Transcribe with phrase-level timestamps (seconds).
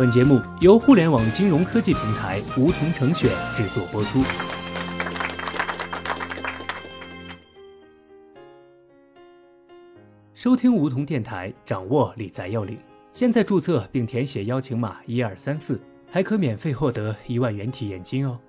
[0.00, 4.18] 本节目由互联网金融科技平台梧桐城选制作播出。
[10.32, 12.78] 收听梧桐电台，掌握理财要领。
[13.12, 15.78] 现在注册并填写邀请码一二三四，
[16.10, 18.40] 还可免费获得一万元体验金哦。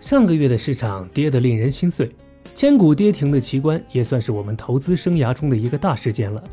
[0.00, 2.14] 上个月的市场跌得令人心碎，
[2.54, 6.44] 千股跌停的奇观也算是我们投资生涯中的一个大事件了。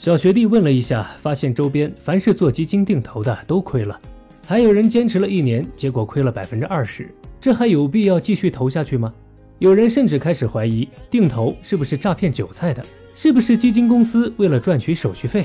[0.00, 4.00] 小学弟问了一下，发现周边凡是做基金定投的都亏了，
[4.46, 9.12] 还有人坚持了一年，结果亏了百分之二十，这还有必要继续投下去吗？
[9.58, 12.82] 有人甚至开始怀疑定投是不是诈骗韭菜的，
[13.14, 15.44] 是不是基金公司为了赚取手续费？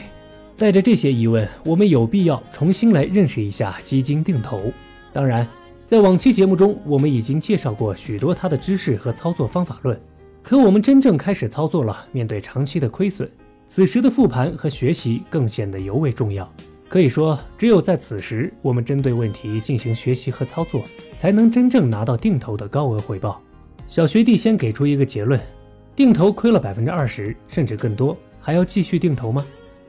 [0.55, 4.71] 带着这些疑问，我们有必要重新来认识一下基金定投。
[5.11, 5.45] 当然，
[5.85, 9.99] 在往期节目中，我们已经介绍过许多它的知识和操作方法论。
[10.41, 13.29] 可我们真正开始操作了，面对长期的亏损，
[13.67, 16.51] 此时的复盘和学习更显得尤为重要。
[16.87, 20.83] 可以说，只有在此时，我们针对问题进行学习和操作，
[21.17, 23.41] 才能真正拿到定投的高额回报。
[23.87, 25.39] 小学弟先给出一个结论：
[25.95, 29.45] 定投亏了百分之二十，甚至更多，还要继续定投吗？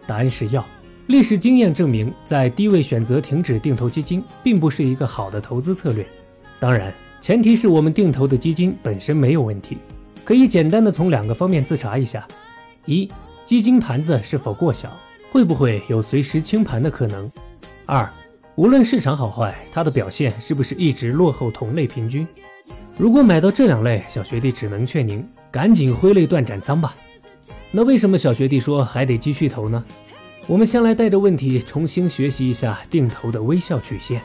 [0.06, 0.64] 答案是要。
[1.08, 6.04] 历史经验证明，在低位选择停止定投基金，并不是一个好的投资策略。
[6.58, 9.78] 当然，前提是我们定投的基金本身没有问题。
[10.24, 12.26] 可以简单的从两个方面自查一下：
[12.86, 13.08] 一、
[13.46, 14.92] 基金盘子是否过小，
[15.30, 17.30] 会不会有随时清盘的可能；
[17.86, 18.10] 二、
[18.56, 22.26] 无论市场好坏，它的表现是不是一直落后同类平均。
[22.98, 26.96] 如果买到这两类，小学弟只能劝您赶紧挥泪断斩仓吧。
[27.70, 29.84] 那为什么小学弟说还得继续投呢？
[30.48, 34.20] 我们先来带着问题重新学习一下定投的微笑曲线。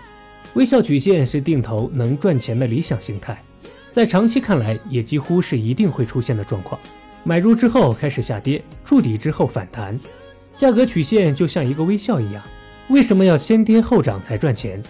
[0.55, 3.39] 微笑曲线是定投能赚钱的理想形态，
[3.91, 6.81] 在长期看来也几乎是一定会出现的状况。
[7.23, 9.99] 买入之后开始下跌，触底之后反弹，
[10.55, 12.43] 价格曲线就像一个微笑一样。
[12.89, 14.81] 为什么要先跌后涨才赚钱？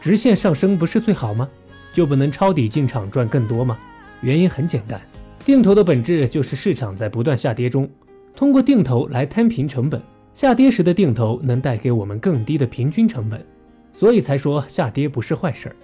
[0.00, 1.48] 直线上升不是最好吗？
[1.92, 3.76] 就不能抄底进场赚更多吗？
[4.20, 5.00] 原因很简单，
[5.44, 7.90] 定投的本质就是市场在不断下跌中。
[8.36, 10.00] 通过定投来摊平成本，
[10.32, 13.44] 下跌时的定投能带给我们更低的平均成本，
[13.92, 15.76] 所以才说下跌不是坏事儿。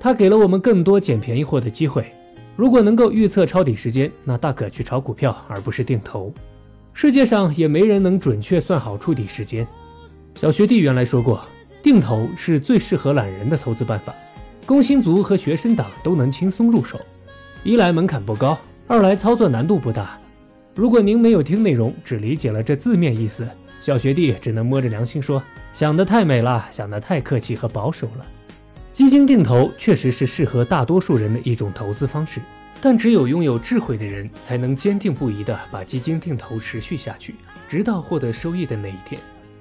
[0.00, 2.06] 它给了我们更多捡便宜货的机会。
[2.54, 6.32] 如果能够预测抄底时间，那大可去炒股票，而不是定投。
[6.92, 9.66] 世界上也没人能准确算好触底时间。
[10.34, 11.40] 小学弟原来说过，
[11.82, 14.14] 定投是最适合懒人的投资办法，
[14.66, 17.00] 工薪族和学生党都能轻松入手。
[17.64, 20.18] 一来门槛不高，二来操作难度不大。
[20.74, 23.48] 如果您没有听内容，只理解了这字面意思，
[23.80, 25.42] 小学弟只能摸着良心说，
[25.72, 28.26] 想得太美了，想得太客气和保守了。
[28.92, 32.42] 基金定投确实是适合大多数人的一种投资方式，
[32.78, 37.34] 但只有拥有智慧的人才能坚定不移地把基金定投持续下去，
[37.66, 39.18] 直到获得收益的那一天。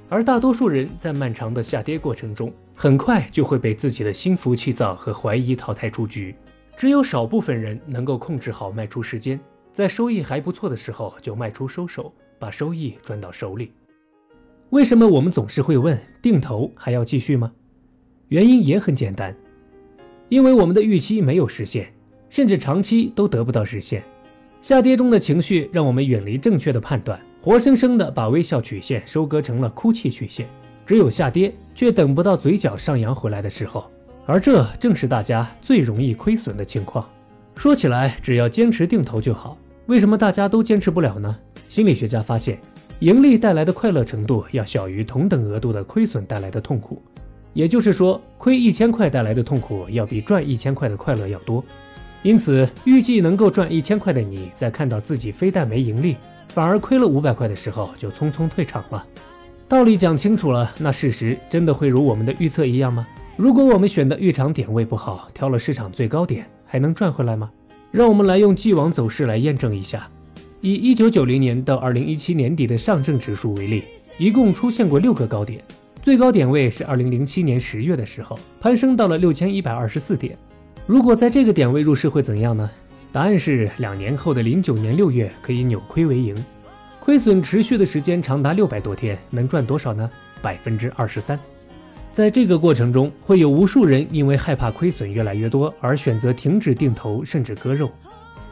[0.10, 6.36] 而大多数人在漫长的下跌过程中，很快就会被自己的心浮气躁和怀疑淘汰出局。
[6.76, 9.40] 只有少部分人能够控制好卖出时间。
[9.72, 13.72] 在收益还不错的时候就卖出收手，把收益赚到手里。
[14.72, 17.54] 为什么我们总是会问定投还要继续吗？
[18.32, 19.36] 原因也很简单，
[20.30, 21.92] 因为我们的预期没有实现，
[22.30, 24.02] 甚至长期都得不到实现。
[24.62, 30.48] 下跌中的情绪让我们远离正确的判断，活生生的把微笑曲线收割成了哭泣曲线。
[30.86, 33.92] 只有下跌，却等不到嘴角上扬回来的时候，
[34.26, 37.06] 而这正是大家最容易亏损的情况。
[37.58, 39.58] 说起来，只要坚持定投就好。
[39.88, 41.38] 为什么大家都坚持不了呢？
[41.68, 42.58] 心理学家发现，
[43.00, 47.02] 盈利带来的快乐程度要小于同等额度的亏损带来的痛苦。
[47.54, 51.64] 也就是说，亏一千块带来的痛苦要比赚一千块的快乐要多。
[52.24, 56.16] 因此，预计能够赚一千块的你，在看到自己非但没盈利，
[56.50, 59.06] 反而亏了五百块的时候，就匆匆退场了。
[59.68, 63.08] 道理讲清楚了，那事实真的会如我们的预测一样吗？
[63.38, 66.46] 如果我们选的入场点位不好，挑了市场最高点。
[66.72, 67.52] 还能赚回来吗？
[67.92, 70.08] 让我们来用既往走势来验证一下。
[70.62, 73.84] 以一九九零年到二零一七年底的上证指数为例，
[74.18, 75.62] 一共出现过六个高点，
[76.02, 80.36] 最高点位是二零零七年十月的时候，攀升到了六千一百二十四点。
[80.88, 82.68] 如果在这个点位入市会怎样呢？
[83.12, 86.44] 答案是两年后的零九年六月可以扭亏为盈，
[87.00, 90.10] 亏损持续的时间长达六百多天，能赚多少呢？
[90.42, 91.40] 百分之二十三。
[92.12, 97.92] 在这个过程中，会有无数人因为害怕亏损越来越多而选择停止定投，甚至割肉，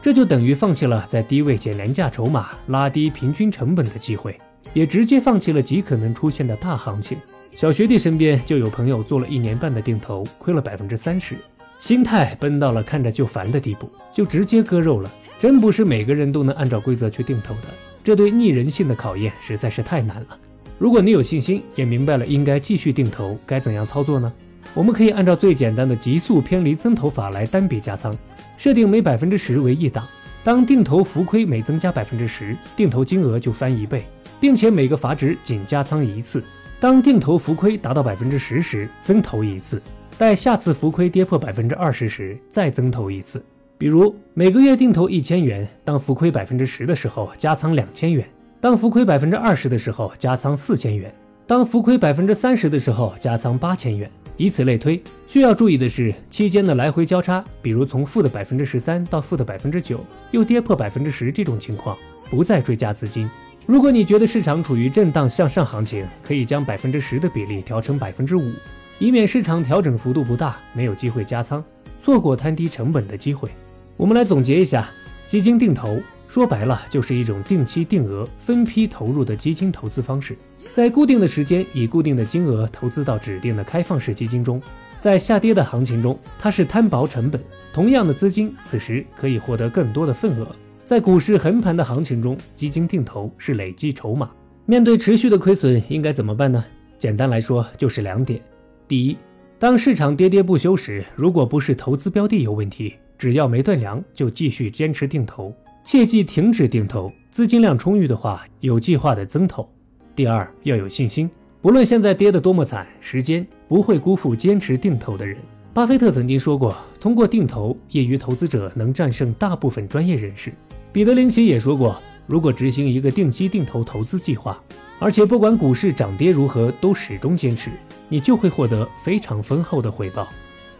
[0.00, 4.38] 这就等于放弃了在低位捡廉价筹码、拉低平均成本的机会，
[4.72, 7.18] 也直接放弃了极可能出现的大行情。
[7.54, 11.36] 小学弟身边就有朋友做了一年半的定投，亏了百分之三十，
[11.78, 15.12] 心态崩到了看着就烦的地步，就直接割肉了。
[15.38, 17.68] 真不是每个人都能按照规则去定投的，
[18.04, 20.38] 这对逆人性的考验实在是太难了。
[20.78, 24.32] 如果你有信心，也明白了应该继续定投，该怎样操作呢？
[24.72, 28.16] 我们可以按照最简单的急速偏离增投法来单笔加仓，
[28.56, 30.06] 设定每百分之十为一档。
[30.44, 34.04] 当定投浮亏每增加百分之十，定投金额就翻一倍，
[34.40, 36.42] 并且每个阀值仅加仓一次。
[36.80, 39.76] 当定投浮亏达到百分之十时，增投一次；
[40.16, 43.44] 待下次浮亏跌破百分之二十时，再增投一次。
[43.76, 48.26] 比如每个月定投一千元，当浮亏百分之十的时候加仓两千元。
[48.62, 51.10] 当浮亏百分之二十的时候，加仓四千元；
[51.46, 55.02] 当浮亏百分之三十的时候，加仓八千元，以此类推。
[55.26, 60.00] 需要注意的是，期间的来回交叉，比如从负的百分之十三到负的百分之九，
[60.30, 61.94] 又跌破百分之十这种情况，
[62.30, 63.28] 不再追加资金。
[63.66, 68.52] 如果你觉得市场处于震荡向上行情，可以将百分之十的比例调成百分之五，
[68.98, 71.62] 以免市场调整幅度不大，没有机会加仓，
[72.02, 73.48] 错过摊低成本的机会。
[73.96, 74.88] 我们来总结一下，
[75.26, 76.00] 基金定投。
[76.28, 80.38] 说白了，就是一种定期定额分批投入的基金投资方式，
[80.70, 84.62] 在固定的时间以固定的金额投资到指定的开放式基金中。
[85.00, 87.40] 在下跌的行情中，它是摊薄成本，
[87.72, 90.46] 同样的资金此时可以获得更多的份额。
[90.90, 94.28] 在股市横盘的行情中，基金定投是累积筹码。
[94.66, 96.64] 面对持续的亏损，应该怎么办呢？
[96.98, 98.40] 简单来说，就是两点：
[98.88, 99.16] 第一，
[99.56, 105.54] 当市场跌跌不休时，如果不是投资标的有问题，只要没断粮，就继续坚持定投。
[105.84, 109.68] 切忌停止定投，资金量充裕的话，有计划的增投。
[110.16, 111.30] 第二，要有信心，
[111.62, 115.38] 不论现在跌得多么惨，时间不会辜负坚持定投的人。
[115.72, 120.52] 巴菲特曾经说过，通过定投，业余投资者能战胜大部分专业人士。
[120.92, 124.60] 彼得林奇也说过，如果执行一个定期定投投资计划，
[124.98, 127.70] 而且不管股市涨跌如何，都始终坚持，
[128.08, 130.28] 你就会获得非常丰厚的回报。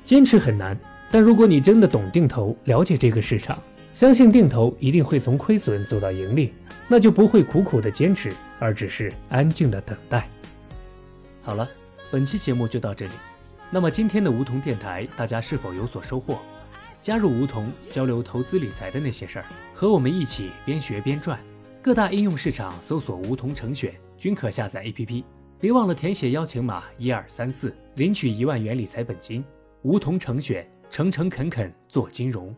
[0.04, 0.76] 坚持很难，
[1.12, 3.56] 但如果你真的懂定投，了解这个市场。
[3.94, 6.52] 相信定投一定会从亏损走到盈利，
[6.88, 10.28] 那就不会苦苦的坚持，而只是安静的等待。
[11.42, 11.68] 好了，
[12.10, 13.12] 本期节目就到这里。
[13.70, 16.38] 那么今天的梧桐电台，大家是否有所收获？
[17.02, 19.44] 加入梧桐，交流投资理财的那些事儿，
[19.74, 21.40] 和我们一起边学边赚。
[21.82, 25.24] 各大应用市场搜索“梧桐成选”，均可下载 APP。
[25.58, 29.42] 别忘了填写邀请码一二三四，领取一万元理财本金。
[29.82, 32.54] 梧桐成选，诚诚恳恳做金融。